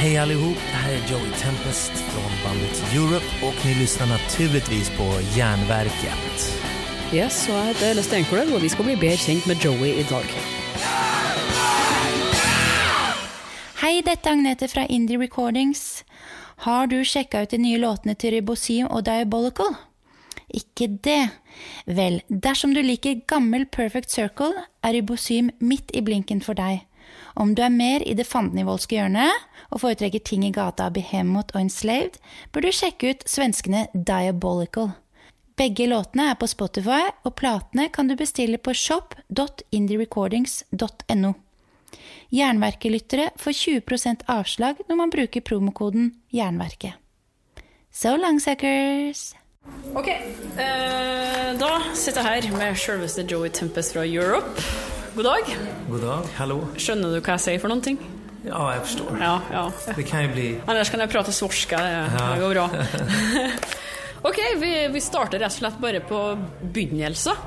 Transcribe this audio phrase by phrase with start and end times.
[0.00, 5.02] Hej allihop, det här är Joey Tempest från bandet Europe och ni lyssnar naturligtvis på
[5.36, 6.54] Järnverket.
[7.14, 10.04] Yes, og jeg heter Elle Steinkolv, og vi skal bli bedre kjent med Joey i
[10.06, 10.30] dag.
[13.82, 16.04] Hei, dette er Agnete fra Indie Recordings.
[16.62, 19.74] Har du sjekka ut de nye låtene til Ribosym og Diabolical?
[20.46, 21.24] Ikke det?
[21.86, 26.84] Vel, dersom du liker gammel Perfect Circle, er Ribosym midt i blinken for deg.
[27.38, 29.30] Om du er mer i det fandenivoldske hjørnet
[29.70, 32.14] og foretrekker ting i gata av Behemoth og Enslaved,
[32.50, 34.88] bør du sjekke ut svenskene Diabolical.
[35.58, 41.32] Begge låtene er på Spotify, og platene kan du bestille på shop.indierecordings.no.
[42.34, 46.92] Jernverkelyttere får 20% avslag når man bruker promokoden Jernverket.
[47.90, 49.34] So long, suckers!
[49.94, 54.62] Ok, eh, da sitter jeg her med selveste Joey Tempest fra Europe.
[55.14, 55.56] God dag.
[55.90, 56.56] God dag, hallå.
[56.78, 57.98] Skjønner du hva jeg sier for noen ting?
[58.44, 59.18] Ja, jag förstår.
[59.20, 59.72] Ja, ja.
[59.96, 60.46] Det kan ju bli...
[60.66, 62.68] Annars kan jeg prate svorska, det, det går bra.
[64.28, 66.20] ok, vi, vi starter rett og slett bare på
[66.62, 67.40] begynnelsen.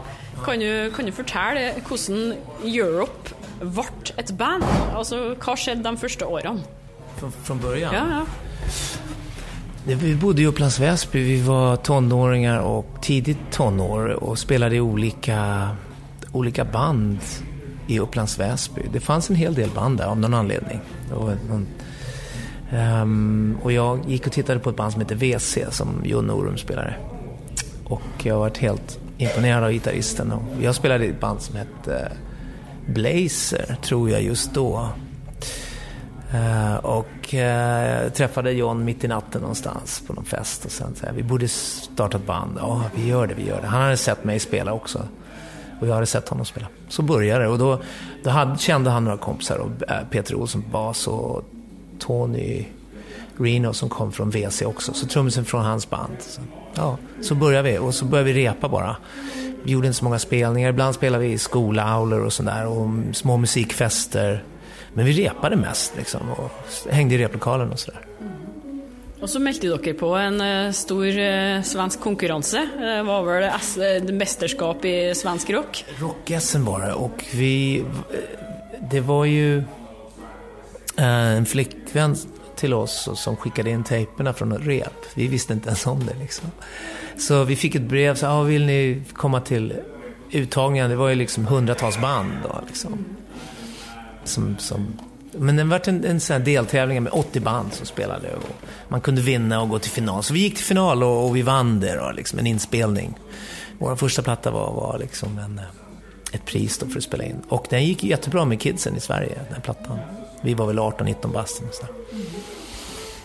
[0.46, 2.34] Kan du, kan du fortelle hvordan
[2.66, 3.86] Europe ble
[4.18, 4.66] et band?
[4.98, 6.66] Altså, hva skjedde de første årene?
[7.20, 7.94] Från, från början?
[7.94, 8.26] Ja, ja.
[9.86, 15.70] Vi bodde i Upplands Väsby, vi var tonåringar och tidigt tonår och spelade i olika,
[16.32, 17.20] olika band
[17.92, 18.82] i Upplands Väsby.
[18.94, 20.80] Det fanns en hel del band där av någon anledning.
[21.10, 21.66] Det
[22.78, 26.58] ehm, och jag gick och tittade på ett band som heter WC som Jon Norum
[26.58, 26.96] spelade.
[27.84, 30.32] Och jag varit helt imponerad av gitarristen.
[30.32, 34.90] Och jag spelade i ett band som hette eh, Blazer, tror jag just då.
[36.34, 41.06] Uh, och uh, träffade John mitt i natten någonstans på någon fest och sen så
[41.06, 42.58] här, vi borde starta ett band.
[42.60, 43.68] Ja, vi gör det, vi gör det.
[43.68, 45.08] Han hade sett mig spela också.
[45.82, 46.68] Och jag hade sett honom spela.
[46.90, 47.82] Så började det och då,
[48.24, 49.58] då hade, kände han några kompisar.
[49.58, 51.44] Och, eh, Peter Olsson på bas och
[52.00, 52.66] Tony
[53.38, 54.94] Reno som kom från WC också.
[54.94, 56.16] Så trummisen från hans band.
[56.20, 56.42] Så,
[56.74, 58.96] ja, så började vi och så började vi repa bara.
[59.64, 60.70] Vi gjorde inte så många spelningar.
[60.70, 64.44] Ibland spelade vi i skolaulor och sådär och små musikfester.
[64.94, 66.52] Men vi repade mest liksom och
[66.90, 68.02] hängde i replokalen och sådär.
[69.22, 72.64] Og så meldte dere på en eh, stor eh, svensk konkurranse.
[72.74, 73.52] Eh, det var det?
[73.54, 75.86] S eh, i svensk rock?
[76.00, 77.86] Rock-SM var det och vi...
[78.92, 79.64] Det var ju
[80.98, 82.16] en flickvän
[82.56, 85.06] till oss som skickade in tejperna från ett rep.
[85.16, 86.52] Vi visste inte ens om det liksom.
[87.18, 89.74] Så vi fick ett brev, så ah, vill ni komma till
[90.32, 90.90] uttagningen?
[90.90, 93.06] Det var ju liksom hundratals band då liksom.
[94.24, 95.00] Som, som,
[95.32, 99.02] men det var en, en sån här deltävling med 80 band som spelade och man
[99.02, 100.24] kunde vinna och gå till final.
[100.24, 103.20] Så vi gick till final och, och vi vann det då, liksom en inspelning.
[103.80, 105.66] Vår första platta var, var liksom en, eh,
[106.32, 107.42] ett pris då för att spela in.
[107.48, 110.00] Och den gick jättebra med kidsen i Sverige, den här plattan.
[110.42, 111.62] Vi var väl 18-19 bast.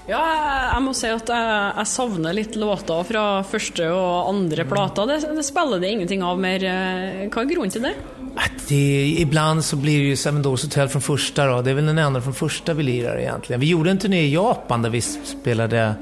[0.08, 4.64] Ja, jag måste säga att jag, jag jeg savner litt låter fra første og andre
[4.64, 5.06] plata.
[5.06, 6.64] Det, det spelade ingenting av mer.
[6.64, 7.94] Eh, vad är grunden till det?
[8.68, 11.62] Det, ibland så blir det ju Seven Doors Hotel från första då.
[11.62, 13.60] Det är väl den enda från första vi lirar egentligen.
[13.60, 15.94] Vi gjorde en turné i Japan där vi spelade...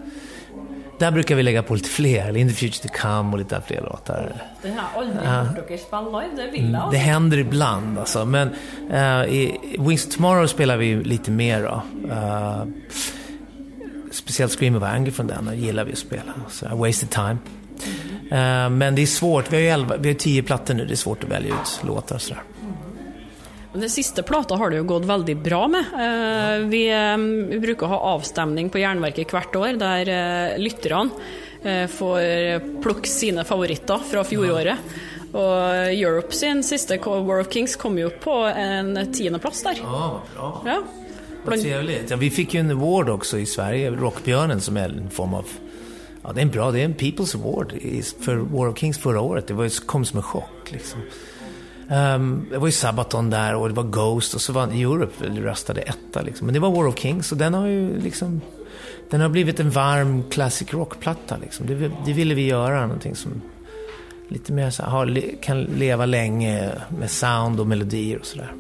[0.99, 2.37] Där brukar vi lägga på lite fler.
[2.37, 4.33] In the Future To Come och lite fler låtar.
[4.63, 6.91] Det har jeg aldri hørt dere spille live.
[6.91, 8.25] Det händer ibland alltså.
[8.25, 8.51] Men
[8.91, 11.83] eh, i Wings of Tomorrow spelar vi lite mer då.
[12.11, 12.65] Eh,
[14.11, 16.33] speciellt Scream of Anger från den gillar vi att spela.
[16.49, 17.37] Så, wasted time.
[18.31, 19.53] Eh, men det är svårt.
[19.53, 20.85] Vi har ju elva, vi har tio plattor nu.
[20.85, 22.43] Det är svårt att välja ut låtar och sådär.
[23.73, 25.85] Den siste plata har det jo gått veldig bra med.
[25.93, 27.17] Eh, Vi, eh,
[27.51, 31.11] vi bruker å ha avstemning på Jernverket hvert år, der eh, lytterne
[31.89, 34.77] får plukke sine favoritter fra fjoråret.
[35.33, 39.81] Og Europe sin siste War of Kings kom jo på en tiendeplass der.
[39.81, 40.51] Ja, bra.
[40.67, 40.83] Ja.
[41.45, 42.11] Vad trevligt.
[42.11, 45.49] Ja, vi fick ju en award också i Sverige, Rockbjörnen, som är en form av...
[46.25, 47.73] Ja, det är en bra, det är en People's Award
[48.21, 49.47] för War of Kings förra året.
[49.47, 51.01] Det var, kom som en chock liksom.
[51.91, 55.81] Um, det var ju Sabaton där och det var Ghost och så vann Europe röstade
[55.81, 56.47] etta liksom.
[56.47, 58.41] Men det var War of Kings och den har ju liksom...
[59.11, 61.67] Den har blivit en varm classic rockplatta liksom.
[61.67, 63.43] Det, det ville vi göra, någonting som
[64.29, 68.53] lite mer så här, har, kan leva länge med sound och melodier och sådär.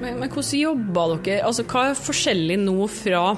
[0.00, 1.40] Men, men hur jobbar ni?
[1.40, 3.36] Alltså, vad er skillnaden nu från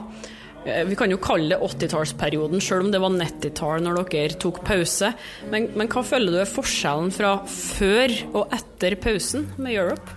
[0.67, 4.63] Eh, vi kan jo kalle det 80-tallsperioden, selv om det var 90-tall når dere tok
[4.67, 5.13] pause.
[5.53, 10.17] Men, men hva føler du er forskjellen fra før og etter pausen med Europe?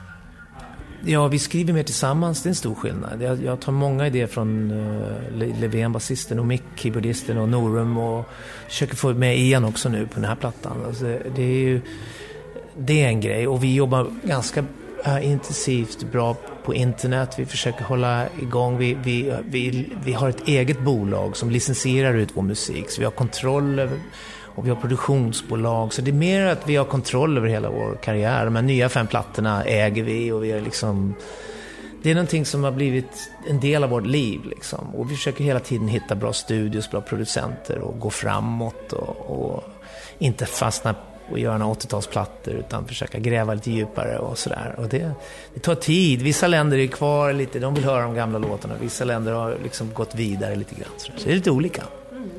[1.05, 3.21] Ja, vi skriver mer tillsammans, det är en stor skillnad.
[3.21, 7.97] Jag, jag tar många idéer från eh, uh, Levén, basisten, och Mick, keyboardisten och Norum
[7.97, 8.29] och
[8.67, 10.85] försöker få med Ian också nu på den här plattan.
[10.85, 11.03] Alltså,
[11.35, 11.81] det är ju
[12.77, 14.65] det är en grej och vi jobbar ganska
[15.03, 17.35] är intensivt bra på internet.
[17.37, 18.77] Vi försöker hålla igång.
[18.77, 22.89] Vi, vi, vi, vi har ett eget bolag som licensierar ut vår musik.
[22.89, 23.99] Så vi har kontroll över
[24.55, 25.93] och vi har produktionsbolag.
[25.93, 28.45] Så det är mer att vi har kontroll över hela vår karriär.
[28.45, 31.15] De här nya fem plattorna äger vi och vi är liksom...
[32.01, 34.41] Det är någonting som har blivit en del av vårt liv.
[34.45, 34.95] Liksom.
[34.95, 39.63] Och vi försöker hela tiden hitta bra studios, bra producenter och gå framåt och, och
[40.19, 40.95] inte fastna
[41.31, 44.75] och göra några 80-talsplattor utan försöka gräva lite djupare och sådär.
[44.77, 45.11] Och det,
[45.53, 46.21] det tar tid.
[46.21, 48.73] Vissa länder är kvar lite, de vill höra de gamla låtarna.
[48.81, 50.91] Vissa länder har liksom gått vidare lite grann.
[50.97, 51.83] Så det är lite olika.
[52.11, 52.29] Mm.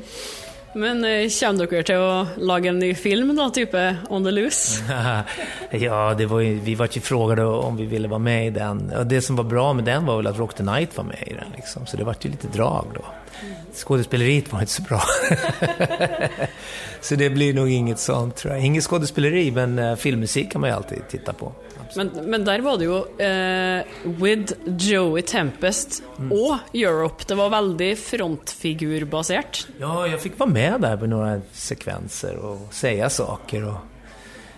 [0.75, 4.33] Men eh, kommer dere til å lage en ny film, då, typ eh, On the
[4.35, 4.83] Loose?
[5.71, 8.91] ja, det var ju, vi var ju frågade om vi ville vara med i den.
[8.91, 11.23] Och det som var bra med den var väl att Rock the Night var med
[11.27, 11.53] i den.
[11.57, 11.87] Liksom.
[11.87, 13.05] Så det var ju lite drag då.
[13.75, 15.03] Skådespeleriet var inte så bra.
[17.01, 18.65] så det blir nog inget sånt, tror jag.
[18.65, 21.53] Inget skådespeleri, men eh, filmmusik kan man ju alltid titta på.
[21.97, 26.33] Men, men, där var det ju uh, With Joey Tempest mm.
[26.33, 27.25] och Europe.
[27.27, 29.67] Det var väldigt frontfigurbaserat.
[29.81, 33.69] Ja, jag fick vara med där på några sekvenser och säga saker.
[33.69, 33.77] Och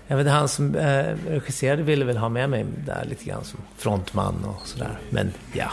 [0.07, 3.61] jag vet, han som eh, regisserade ville väl ha med mig där lite grann som
[3.77, 4.99] frontman och sådär.
[5.11, 5.71] Men ja,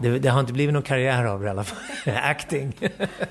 [0.00, 1.78] det, det, har inte blivit någon karriär av det i alla fall.
[2.16, 2.76] Acting.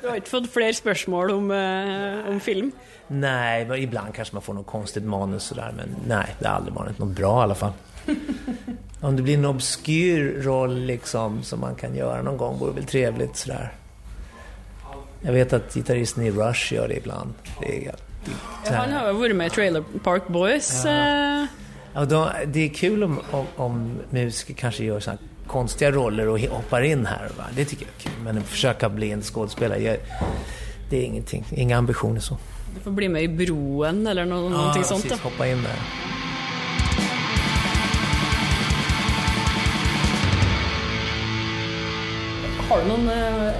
[0.02, 2.72] Du har inte fått fler spörsmål om, eh, om film?
[3.08, 5.74] Nej, men ibland kanske man får något konstigt manus sådär.
[5.78, 7.72] Men nej, det har aldrig varit något bra i alla fall.
[9.02, 12.86] om det blir en obskyr roll liksom som man kan göra någon gång vore väl
[12.86, 13.74] trevligt sådär.
[15.22, 17.34] Jag vet att gitarristen i Rush gör det ibland.
[17.62, 17.96] Det är,
[18.64, 20.82] det, han har varit med i Trailer Park Boys.
[20.86, 20.92] Ja.
[20.92, 21.46] Eh.
[21.94, 25.20] Ja, då, det är kul om, om, om musiker kanske gör sådana
[25.50, 27.30] konstiga roller och hoppar in här.
[27.38, 27.44] Va?
[27.56, 28.24] Det tycker jag är kul.
[28.24, 29.98] Men att försöka bli en skådespelare,
[30.90, 31.46] det är ingenting.
[31.52, 32.38] Inga ambitioner så.
[32.76, 35.76] Du får bli med i Broen eller no ja, någonting sånt precis, hoppa in där.
[42.70, 43.54] Har du någon eh,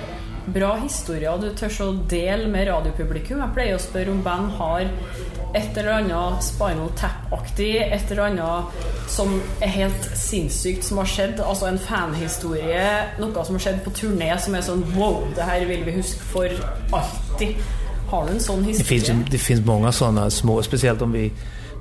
[0.54, 3.40] bra historia du törs att dela med radiopublikum?
[3.40, 4.90] Jag brukar fråga om band har
[5.54, 8.66] ett eller annat Spinal Tap-aktig, ett eller annat
[9.08, 13.90] som är helt sinnssykt som har skett, alltså en fanhistoria, något som har skett på
[13.90, 16.52] turné som är sån wow, det här vill vi huska för
[16.92, 17.56] alltid.
[18.10, 19.00] Har du en sån historia?
[19.00, 21.32] Det finns, det finns många sådana små, speciellt om vi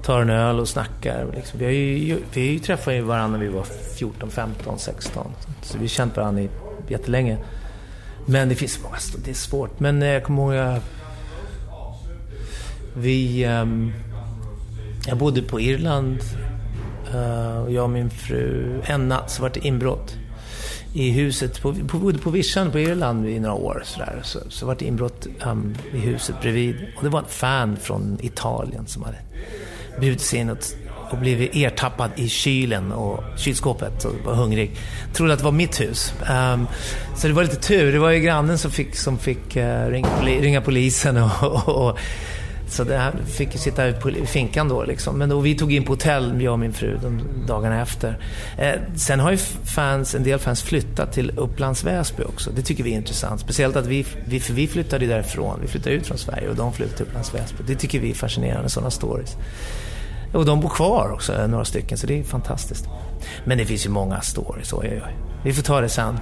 [0.03, 1.26] tar en öl och snackar.
[1.35, 1.59] Liksom.
[1.59, 3.64] Vi har ju, vi har ju varandra när vi var
[3.99, 5.26] 14, 15, 16.
[5.62, 6.43] Så vi har känt varandra
[6.88, 7.38] jättelänge.
[8.28, 9.80] Men det finns många, det är svårt.
[9.80, 10.80] Men eh, jag kommer ihåg, jag
[12.94, 13.44] vi...
[13.44, 13.92] Ehm,
[15.06, 16.19] jag bodde på Irland.
[17.14, 18.80] Eh, och jag och min fru.
[18.84, 20.16] En natt så var det inbrott
[20.92, 21.62] i huset.
[21.62, 23.82] På, på, bodde på vischan på Irland i några år.
[23.84, 24.20] Så, där.
[24.25, 26.76] så, så var det inbrott um, i huset bredvid.
[26.96, 29.19] Och det var en fan från Italien som hade
[30.00, 30.58] bjudit sig in och,
[31.10, 34.70] och blivit ertappad i kylen och kylskåpet och var hungrig.
[35.12, 36.12] Trodde att det var mitt hus.
[36.31, 36.66] Um,
[37.16, 37.93] så det var lite tur.
[37.93, 41.99] Det var ju grannen som fick, som fick uh, ringa, ringa, polisen och, och, och
[42.70, 43.94] så det här fick ju sitta i
[44.26, 45.19] finkan då liksom.
[45.19, 48.19] Men då, vi tog in på hotell, jag och min fru, de dagarna efter.
[48.58, 49.37] Eh, sen har ju
[49.75, 52.50] fans, en del fans flyttat till Upplands Väsby också.
[52.50, 53.40] Det tycker vi är intressant.
[53.40, 55.58] Speciellt att vi, vi, för vi flyttade därifrån.
[55.62, 57.64] Vi flyttade ut från Sverige och de flyttade till Upplands Väsby.
[57.66, 59.37] Det tycker vi är fascinerande, sådana stories.
[60.32, 62.88] Och de bor kvar också, några stycken, så det är fantastiskt.
[63.44, 65.16] Men det finns ju många stories, oj, oj, oj.
[65.44, 66.19] Vi får ta det sen.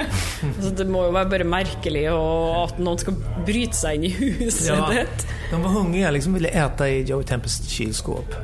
[0.60, 3.12] så det måste ju vara bara märkligt att någon ska
[3.46, 4.68] bryta sig in i huset.
[4.68, 4.92] Ja,
[5.50, 8.34] de var hungriga, liksom ville äta i Joey Tempest kylskåp.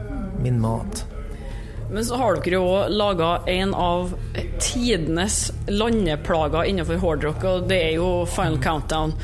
[0.43, 1.07] Min mat.
[1.95, 4.17] Men så har dere jo laga en av
[4.59, 9.15] tidenes landeplager innenfor hardrock, og det er jo Final Countdown.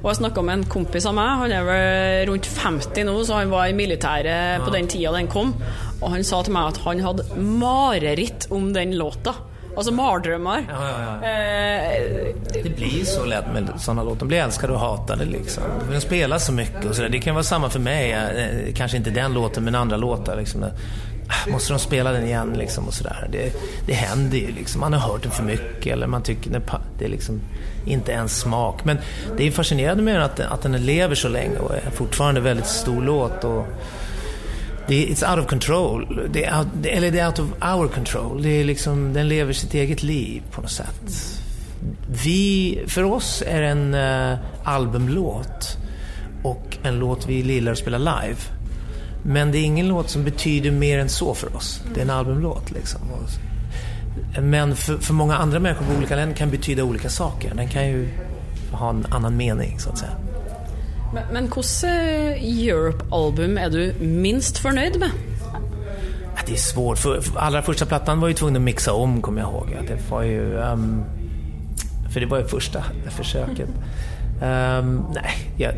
[0.00, 3.42] Og Jeg snakka med en kompis av meg, han er vel rundt 50 nå, så
[3.42, 5.56] han var i militæret på den tida den kom.
[5.98, 9.34] Og han sa til meg at han hadde mareritt om den låta.
[9.76, 10.66] Alltså mardrömmar.
[10.68, 11.28] Ja, ja, ja.
[11.28, 14.18] Eh, det blir så lätt med sådana låtar.
[14.18, 15.62] De blir älskade och hatade liksom.
[15.92, 17.08] De spelar så mycket och sådär.
[17.08, 18.12] Det kan vara samma för mig.
[18.12, 20.36] Eh, kanske inte den låten, men andra låtar.
[20.36, 20.64] Liksom.
[21.48, 23.28] Måste de spela den igen liksom och sådär.
[23.32, 23.52] Det,
[23.86, 24.80] det händer ju liksom.
[24.80, 26.62] Man har hört den för mycket eller man tycker
[26.98, 27.40] det är liksom
[27.84, 28.84] inte ens smak.
[28.84, 28.98] Men
[29.36, 33.02] det är fascinerande med att, att den lever så länge och är fortfarande väldigt stor
[33.02, 33.44] låt.
[33.44, 33.66] Och,
[34.90, 36.28] det it's out of control.
[36.32, 38.42] Det är eller det är out of our control.
[38.42, 41.36] Det är liksom, den lever sitt eget liv på något sätt.
[42.24, 45.76] Vi, för oss är det en uh, albumlåt
[46.42, 48.36] och en låt vi gillar att spela live.
[49.22, 51.82] Men det är ingen låt som betyder mer än så för oss.
[51.94, 53.00] Det är en albumlåt liksom.
[54.40, 57.54] Men för, för många andra människor på olika länder kan betyda olika saker.
[57.54, 58.08] Den kan ju
[58.72, 60.12] ha en annan mening så att säga.
[61.14, 61.84] Men, men hvilket
[62.42, 65.10] Europe-album är du minst förnöjd med?
[66.50, 66.98] det är svårt.
[66.98, 69.76] För, för allra första plattan var ju tvungen att mixa om, kommer jag ihåg.
[69.88, 70.54] Det var ju...
[70.54, 71.04] Um,
[72.12, 73.68] för det var ju första försöket.
[74.42, 75.70] Um, nej, ja,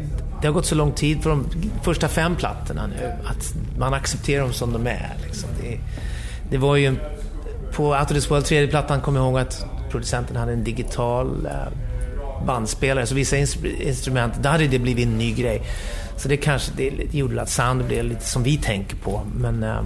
[0.43, 1.47] det har gått så lång tid för de
[1.83, 5.17] första fem plattorna nu att man accepterar dem som de är.
[5.25, 5.49] Liksom.
[5.61, 5.79] Det,
[6.51, 6.97] det, var ju...
[7.73, 11.47] På Out of this World, tredje plattan, kommer jag ihåg att producenten hade en digital
[11.47, 13.07] uh, bandspelare.
[13.07, 15.63] Så vissa instrument, där hade det blivit en ny grej.
[16.17, 19.23] Så det kanske det gjorde att sound blev lite som vi tänker på.
[19.35, 19.63] Men...
[19.63, 19.83] Uh,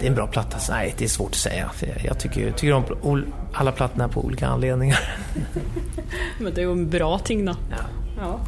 [0.00, 0.58] det är en bra platta.
[0.70, 1.70] Nej, det är svårt att säga.
[2.04, 5.00] Jag tycker, tycker om alla plattorna på olika anledningar.
[6.38, 7.56] Men det är ju en bra ting då.
[7.70, 8.01] Ja.
[8.22, 8.40] Ja.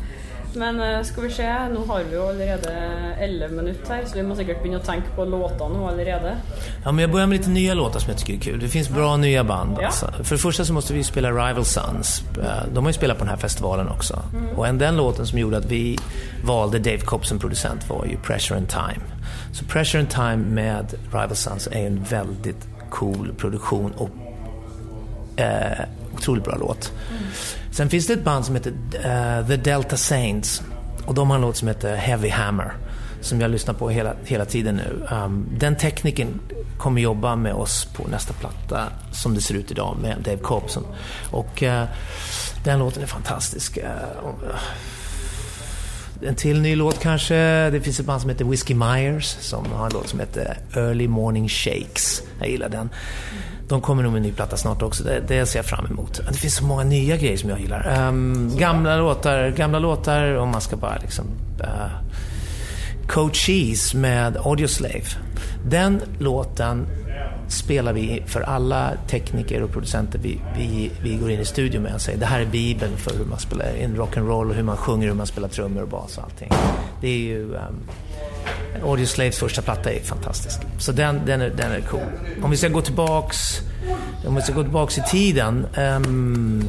[0.57, 2.73] Men uh, ska vi se, nu har vi ju redan
[3.19, 6.37] 11 minuter här så vi måste säkert börja tänka på låtar nu redan.
[6.85, 8.61] Ja, men jag börjar med lite nya låtar som jag tycker är kul.
[8.61, 9.77] Det finns bra nya band.
[9.81, 9.87] Ja.
[9.87, 10.13] Alltså.
[10.23, 12.25] För det första så måste vi spela Rival Sons.
[12.39, 14.23] Eh, de har ju spelat på den här festivalen också.
[14.33, 14.57] Mm.
[14.57, 15.99] Och en den låten som gjorde att vi
[16.45, 19.01] valde Dave Cobb som producent var ju Pressure and Time.
[19.53, 24.11] Så Pressure and Time med Rival Sons är en väldigt cool produktion och
[25.41, 26.93] eh, otroligt bra låt.
[27.11, 27.23] Mm.
[27.75, 30.63] Sen finns det ett band som heter uh, The Delta Saints
[31.07, 32.75] och de har en låt som heter Heavy Hammer
[33.21, 35.07] som jag lyssnar på hela, hela tiden nu.
[35.11, 36.41] Um, den tekniken
[36.79, 40.87] kommer jobba med oss på nästa platta som det ser ut idag med Dave Cobson.
[41.31, 41.85] Och uh,
[42.65, 43.79] den låten är fantastisk.
[43.79, 43.85] Uh,
[46.23, 47.35] en till ny låt kanske.
[47.71, 51.09] Det finns ett band som heter Whiskey Myers som har en låt som heter Early
[51.09, 52.23] Morning Shakes.
[52.39, 52.91] Jag gillar den.
[53.69, 55.05] De kommer nog med en ny platta snart också.
[55.05, 56.21] Det, det ser jag fram emot.
[56.29, 58.09] Det finns så många nya grejer som jag gillar.
[58.09, 61.25] Um, gamla låtar, gamla låtar om man ska bara liksom...
[61.61, 62.15] Uh,
[63.09, 65.05] Coach Cheese med Audioslave.
[65.67, 66.87] Den låten
[67.49, 71.95] spelar vi för alla tekniker och producenter vi, vi, vi går in i studion med
[71.95, 74.77] och säger det här är bibeln för hur man spelar in rock'n'roll och hur man
[74.77, 76.51] sjunger, hur man spelar trummor och bas och allting.
[77.01, 77.55] Det är ju...
[77.55, 77.81] Um,
[78.83, 80.61] Audio Slaves första platta är fantastisk.
[80.79, 82.07] Så den, den, är, den är cool.
[82.43, 83.61] Om vi ska gå tillbaks,
[84.27, 85.67] om vi ska gå tillbaks i tiden.
[85.77, 86.69] Um,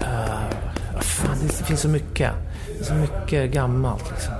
[0.00, 2.32] uh, fan, det finns så mycket.
[2.66, 4.34] Det är så mycket gammalt liksom.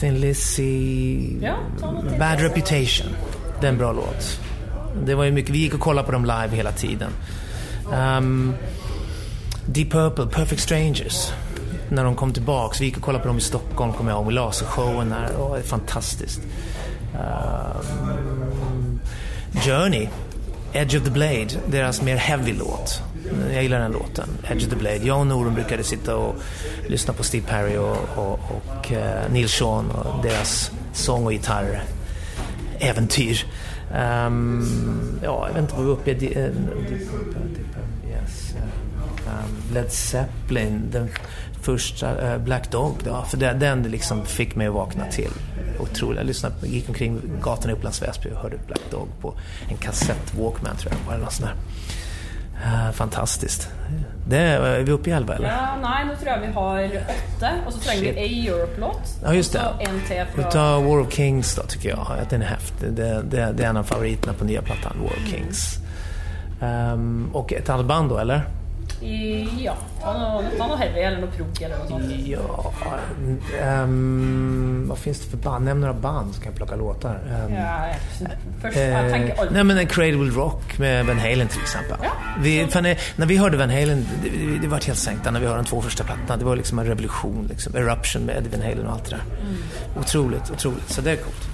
[0.00, 1.56] Thin Lizzy, ja,
[2.18, 3.06] Bad Reputation.
[3.60, 4.40] Det är en bra låt.
[5.04, 7.10] Det var ju mycket, vi gick och kollade på dem live hela tiden.
[7.92, 8.54] Um,
[9.66, 11.32] Deep Purple, Perfect Strangers.
[11.88, 14.26] När de kom tillbaks, vi gick och kollade på dem i Stockholm, kommer jag ihåg,
[14.26, 15.26] med lasershowen där.
[15.38, 16.40] Oh, det är fantastiskt.
[17.14, 19.00] Um,
[19.66, 20.08] Journey,
[20.72, 23.02] Edge of the Blade, deras mer heavy låt.
[23.52, 24.96] Jag gillar den låten, Edge of the Blade.
[24.96, 26.34] Jag och Norum brukade sitta och
[26.88, 31.82] lyssna på Steve Perry och, och, och uh, Neil Sean och deras sång och gitarr
[32.78, 33.44] äventyr.
[34.26, 36.38] Um, ja, jag vet inte vad vi är uppe i.
[36.38, 36.44] Eh,
[38.10, 38.54] yes.
[39.26, 41.08] Um, Led Zeppelin, den
[41.62, 45.30] första, uh, Black Dog då, för den, den liksom fick mig att vakna till.
[45.80, 46.18] Otroligt.
[46.18, 49.34] Jag lyssnade, gick omkring gatan i Upplands Väsby och hörde Black Dog på
[49.68, 51.54] en kassett Walkman tror jag, sånt där.
[52.64, 53.68] Uh, fantastiskt.
[54.28, 55.48] Det, är vi uppe i elva eller?
[55.48, 57.02] Ja, nej, nu tror jag vi har
[57.36, 59.20] åtta och så tränger vi a Europe-låt.
[59.24, 59.60] Ja, just det.
[59.80, 60.44] en till från...
[60.44, 62.06] Vi tar War of Kings då tycker jag.
[62.30, 62.92] Den är häftig.
[62.92, 65.78] Det, det, det är en av favoriterna på nya plattan, War of Kings.
[66.60, 68.42] Um, och ett annat band då eller?
[69.58, 72.04] Ja, ta något heavy eller något prog eller något sånt.
[72.26, 72.72] Ja,
[73.82, 75.64] um, vad finns det för band?
[75.64, 77.20] Nämn några band som kan plocka låtar.
[77.46, 77.86] Um, ja,
[78.62, 79.50] först, eh, jag tänker...
[79.50, 81.96] Nej men Cradle Will Rock med Van Halen till exempel.
[82.02, 82.66] Ja, vi,
[83.16, 85.64] när vi hörde Van Halen, det, det, det var helt sänkta när vi hörde de
[85.64, 86.36] två första plattorna.
[86.36, 87.46] Det var liksom en revolution.
[87.50, 87.76] Liksom.
[87.76, 89.22] Eruption med Eddie Van Halen och allt det där.
[89.42, 89.56] Mm.
[90.00, 90.90] Otroligt, otroligt.
[90.90, 91.48] Så det är coolt.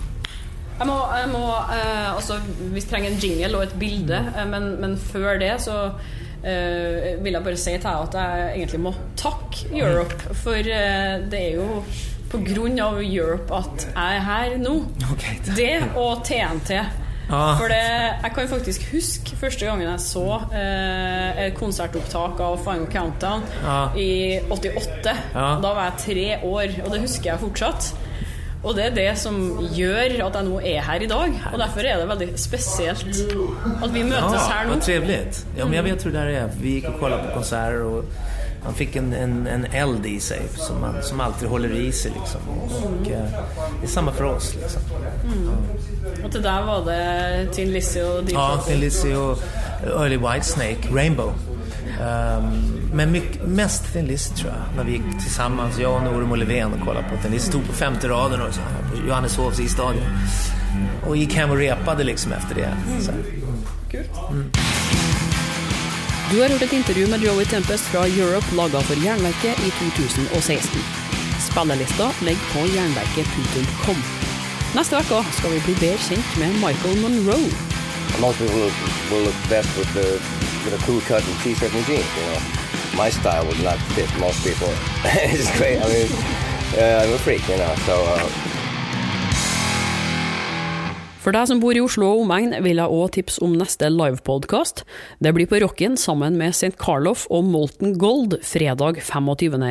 [0.79, 4.41] Jeg må, jeg må eh, altså, Vi trenger en jingle og et bilde, mm.
[4.41, 5.91] Eh, men, men før det så
[6.45, 10.35] uh, vil jeg bare si til at jeg egentlig må takke Europe.
[10.45, 11.85] For uh, det er jo
[12.83, 14.75] av Europe at jeg er her nå.
[15.13, 16.83] Okay, det og TNT.
[17.31, 17.57] Ah.
[17.57, 17.81] For det,
[18.23, 23.97] jeg kan faktisk huske første gangen jeg så eh, et konsertopptak av Final Countdown ah.
[23.97, 25.15] i 88.
[25.33, 25.55] Ah.
[25.63, 27.95] Da var jeg tre år, og det husker jeg fortsatt.
[28.65, 29.37] Og det er det som
[29.77, 31.41] gjør at jeg nå er her i dag.
[31.53, 33.07] Och därför är det väldigt speciellt
[33.83, 34.71] att vi möts ja, här nu.
[34.71, 35.47] Vad trevligt.
[35.59, 36.51] Ja, men jag vet hur det här är.
[36.61, 38.05] Vi gick och kollade på konserter och
[38.65, 42.13] man fick en, en, en eld i sig som, man, som alltid håller i sig.
[42.21, 42.41] Liksom.
[42.49, 43.05] Och, mm.
[43.81, 44.55] det är samma för oss.
[44.55, 44.83] Liksom.
[45.25, 45.49] Mm.
[46.25, 49.39] Och det där var det Tin Lizzy och Deep Ja, Tin Lizzy och
[49.87, 51.33] Early Whitesnake, Rainbow.
[52.01, 56.31] Um, men mycket, mest Thin Lizzy tror jag, när vi gick tillsammans, jag och Norum
[56.31, 57.49] och Löfven och kollade på Thin Lizzy.
[57.49, 60.03] Stod på femte raden och så, på Johanneshovs isstadion.
[61.07, 62.77] Och gick hem och repade liksom efter det.
[63.01, 63.13] Så.
[63.91, 64.05] Kul.
[64.31, 64.51] Mm.
[66.31, 70.81] Du har hört ett intervju med Joey Tempest från Europe laga för Jernverket i 2016.
[71.51, 73.97] Spellistan ligger på jernverket.com.
[74.75, 77.51] Neste uke skal vi bli bedre kjent med Michael Monroe.
[78.21, 78.73] Most people look,
[79.11, 80.09] will look best with the
[80.65, 82.07] with a crew cut and t-shirt and jeans.
[82.17, 82.64] You know,
[82.97, 84.69] my style would not fit most people.
[85.05, 85.79] it's great.
[85.79, 86.11] I mean,
[86.79, 87.75] uh, I'm a freak, you know.
[87.87, 88.29] So uh,
[91.25, 94.83] For deg som bor i Oslo og omegn, vil jeg òg tipse om neste livepodkast.
[95.25, 96.77] Det blir på Rocken sammen med St.
[96.77, 99.65] Carlof og Molten Gold fredag 25.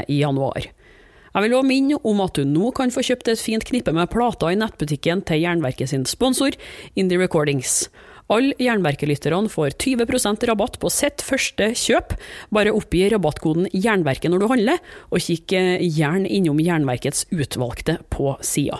[1.33, 4.09] Jeg vil òg minne om at du nå kan få kjøpt et fint knippe med
[4.09, 6.57] plater i nettbutikken til Jernverket sin sponsor,
[6.97, 7.87] Indie Recordings.
[8.31, 12.15] Alle Jernverket-lytterne får 20% rabatt på sitt første kjøp.
[12.55, 18.37] Bare oppgi rabattkoden Jernverket når du handler, og kikk eh, gjerne innom Jernverkets utvalgte på
[18.45, 18.79] sida.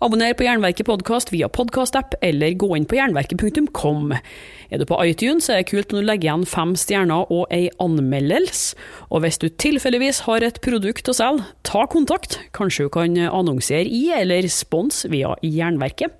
[0.00, 4.14] Abonner på Jernverket podkast via podkastapp, eller gå inn på jernverket.kom.
[4.72, 7.66] Er du på iTunes, er det kult om du legger igjen fem stjerner og ei
[7.84, 8.78] anmeldelse.
[9.12, 12.38] Og hvis du tilfeldigvis har et produkt å selge, ta kontakt.
[12.56, 16.16] Kanskje du kan annonsere i eller spons via Jernverket.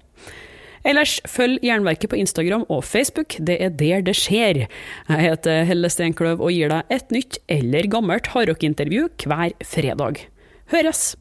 [0.86, 4.64] Ellers følg Jernverket på Instagram og Facebook, det er der det skjer.
[5.10, 10.24] Jeg heter Helle Steinkløv og gir deg et nytt eller gammelt hardrockintervju hver fredag.
[10.72, 11.12] Høres!